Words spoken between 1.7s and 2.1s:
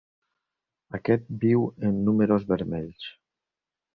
en